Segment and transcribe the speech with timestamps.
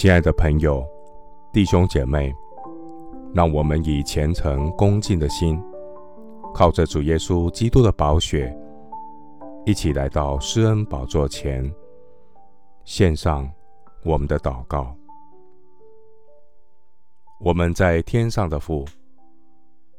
[0.00, 0.88] 亲爱的朋友、
[1.52, 2.32] 弟兄姐妹，
[3.34, 5.60] 让我们以虔诚恭敬的心，
[6.54, 8.56] 靠着主耶稣基督的宝血，
[9.66, 11.68] 一起来到施恩宝座前，
[12.84, 13.50] 献上
[14.04, 14.94] 我们的祷告。
[17.40, 18.84] 我们在天上的父，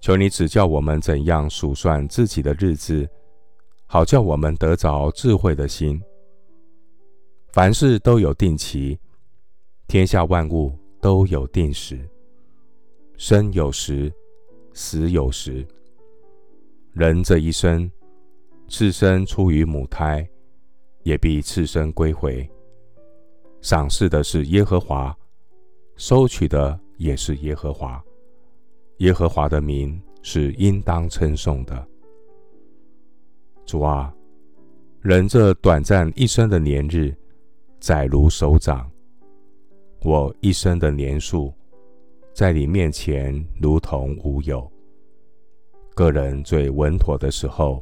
[0.00, 3.06] 求你指教我们怎样数算自己的日子，
[3.84, 6.02] 好叫我们得着智慧的心。
[7.52, 8.98] 凡事都有定期，
[9.92, 12.00] 天下万物都有定时。
[13.18, 14.10] 生有时，
[14.72, 15.66] 死有时。
[16.94, 17.92] 人这一生，
[18.70, 20.26] 次生出于母胎，
[21.02, 22.50] 也必次生归回。
[23.60, 25.14] 赏赐的是耶和华，
[25.96, 26.80] 收取的。
[26.96, 28.02] 也是耶和华，
[28.98, 31.86] 耶和华的名是应当称颂的。
[33.66, 34.14] 主啊，
[35.02, 37.14] 人这短暂一生的年日，
[37.78, 38.88] 载如手掌；
[40.04, 41.54] 我一生的年数，
[42.32, 44.68] 在你面前如同无有。
[45.94, 47.80] 个人最稳妥的时候，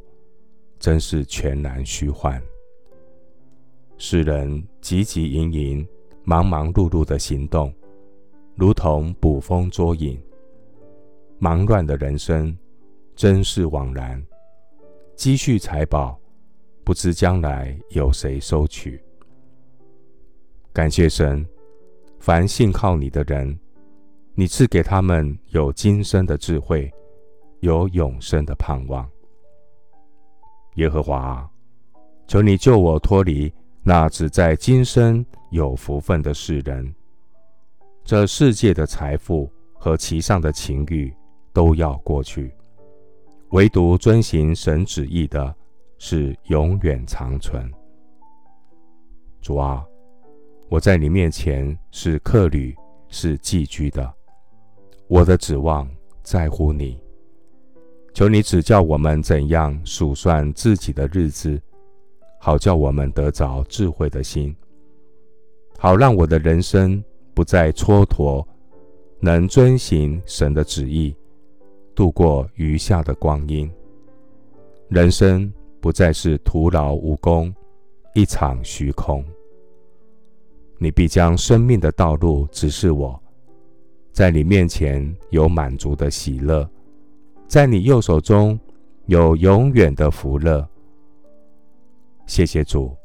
[0.78, 2.40] 真是全然虚幻。
[3.96, 5.88] 世人汲汲营营、
[6.22, 7.72] 忙忙碌碌的行动。
[8.55, 10.20] 如同捕风捉影，
[11.38, 12.55] 忙乱的人生，
[13.16, 14.22] 真是枉然。
[15.16, 16.20] 积蓄财宝，
[16.84, 19.02] 不知将来有谁收取。
[20.74, 21.46] 感谢神，
[22.20, 23.58] 凡信靠你的人，
[24.34, 26.92] 你赐给他们有今生的智慧，
[27.60, 29.08] 有永生的盼望。
[30.74, 31.50] 耶和华，
[32.27, 33.50] 求你救我脱离
[33.82, 36.94] 那只在今生有福分的世人。
[38.04, 41.10] 这世界的财富和其上的情欲
[41.55, 42.55] 都要过去，
[43.52, 45.55] 唯独遵行神旨意的，
[45.96, 47.72] 是永远长存。
[49.40, 49.82] 主啊，
[50.70, 52.72] 我在你面前是客旅，
[53.08, 54.08] 是寄居的，
[55.08, 55.90] 我的指望
[56.22, 56.96] 在乎你。
[58.14, 61.61] 求你指教我们怎样数算自己的日子，
[62.39, 64.55] 好叫我们得着智慧的心，
[65.77, 67.02] 好让我的人生。
[67.33, 68.45] 不再蹉跎，
[69.18, 71.16] 能遵行神的旨意，
[71.95, 73.70] 度过余下的光阴。
[74.89, 75.50] 人生
[75.80, 77.55] 不再是徒劳无功，
[78.14, 79.24] 一场虚空。
[80.83, 83.23] 你必将生命的道路指示我，
[84.13, 86.67] 在你面前有满足的喜乐，
[87.46, 88.58] 在你右手中
[89.05, 90.67] 有永远的福乐。
[92.24, 92.96] 谢谢主，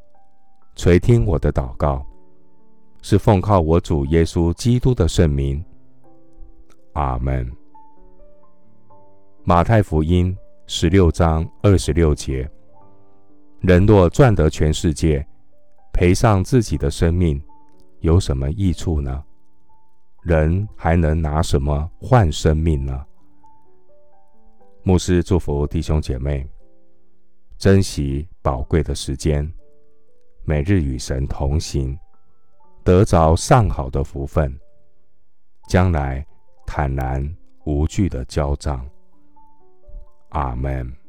[0.77, 2.05] 垂听我的祷告。
[3.01, 5.61] 是奉靠我主耶稣基督的圣名，
[6.93, 7.51] 阿门。
[9.43, 10.35] 马太福音
[10.65, 12.49] 十六章二十六节：
[13.59, 15.27] 人若赚得全世界，
[15.91, 17.39] 赔上自己的生命，
[18.05, 19.23] 有什么益处呢？
[20.21, 23.03] 人还能拿什么换生命呢？
[24.83, 26.47] 牧师祝福弟兄姐妹，
[27.57, 29.51] 珍惜宝贵的时间，
[30.43, 31.97] 每日与神同行。
[32.83, 34.55] 得着上好的福分，
[35.67, 36.23] 将来
[36.67, 37.35] 坦然
[37.65, 38.87] 无惧的交账。
[40.29, 41.04] 阿门。